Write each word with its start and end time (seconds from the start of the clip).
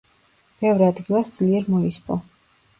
ბევრ 0.63 0.81
ადგილას 0.87 1.31
ძლიერ 1.37 1.71
მოისპო. 1.77 2.21